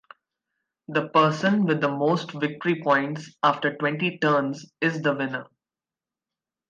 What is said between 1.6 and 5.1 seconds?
with the most victory points after twenty turns is